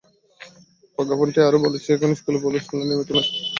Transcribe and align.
প্রজ্ঞাপনটি 0.97 1.39
আরও 1.41 1.63
বলেছে, 1.65 1.89
এসব 1.89 2.11
স্কুলের 2.11 2.41
পরিচালনায় 2.43 2.69
কোনো 2.69 2.81
নিয়মনীতি 2.81 3.11
অনুসরণ 3.11 3.19
করা 3.19 3.21
হচ্ছে 3.21 3.37
না। 3.39 3.49